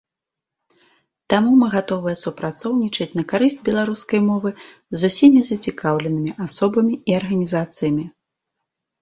Таму 1.33 1.51
мы 1.57 1.67
гатовыя 1.73 2.15
супрацоўнічаць 2.21 3.07
на 3.19 3.23
карысць 3.33 3.57
беларускай 3.67 4.19
мовы 4.31 4.49
з 5.03 5.13
усімі 5.13 5.45
зацікаўленымі 5.51 6.31
асобамі 6.49 6.95
і 7.13 7.17
арганізацыямі. 7.21 8.05